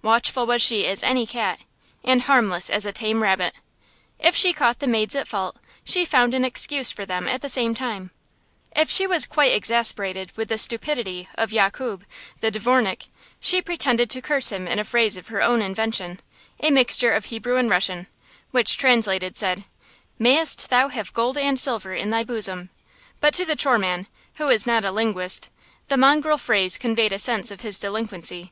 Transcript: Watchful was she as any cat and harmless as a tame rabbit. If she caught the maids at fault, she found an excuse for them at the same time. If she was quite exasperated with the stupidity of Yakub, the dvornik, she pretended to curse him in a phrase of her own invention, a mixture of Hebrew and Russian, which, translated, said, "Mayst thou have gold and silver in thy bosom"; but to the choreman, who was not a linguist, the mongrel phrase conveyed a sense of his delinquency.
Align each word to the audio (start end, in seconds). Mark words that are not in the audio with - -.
Watchful 0.00 0.46
was 0.46 0.62
she 0.62 0.86
as 0.86 1.02
any 1.02 1.26
cat 1.26 1.60
and 2.02 2.22
harmless 2.22 2.70
as 2.70 2.86
a 2.86 2.90
tame 2.90 3.22
rabbit. 3.22 3.54
If 4.18 4.34
she 4.34 4.54
caught 4.54 4.78
the 4.78 4.86
maids 4.86 5.14
at 5.14 5.28
fault, 5.28 5.56
she 5.84 6.06
found 6.06 6.32
an 6.32 6.42
excuse 6.42 6.90
for 6.90 7.04
them 7.04 7.28
at 7.28 7.42
the 7.42 7.50
same 7.50 7.74
time. 7.74 8.10
If 8.74 8.90
she 8.90 9.06
was 9.06 9.26
quite 9.26 9.52
exasperated 9.52 10.34
with 10.38 10.48
the 10.48 10.56
stupidity 10.56 11.28
of 11.34 11.52
Yakub, 11.52 12.06
the 12.40 12.50
dvornik, 12.50 13.08
she 13.38 13.60
pretended 13.60 14.08
to 14.08 14.22
curse 14.22 14.50
him 14.50 14.66
in 14.66 14.78
a 14.78 14.84
phrase 14.84 15.18
of 15.18 15.26
her 15.26 15.42
own 15.42 15.60
invention, 15.60 16.18
a 16.60 16.70
mixture 16.70 17.12
of 17.12 17.26
Hebrew 17.26 17.56
and 17.58 17.68
Russian, 17.68 18.06
which, 18.52 18.78
translated, 18.78 19.36
said, 19.36 19.64
"Mayst 20.18 20.70
thou 20.70 20.88
have 20.88 21.12
gold 21.12 21.36
and 21.36 21.60
silver 21.60 21.92
in 21.92 22.08
thy 22.08 22.24
bosom"; 22.24 22.70
but 23.20 23.34
to 23.34 23.44
the 23.44 23.54
choreman, 23.54 24.06
who 24.36 24.46
was 24.46 24.66
not 24.66 24.82
a 24.86 24.90
linguist, 24.90 25.50
the 25.88 25.98
mongrel 25.98 26.38
phrase 26.38 26.78
conveyed 26.78 27.12
a 27.12 27.18
sense 27.18 27.50
of 27.50 27.60
his 27.60 27.78
delinquency. 27.78 28.50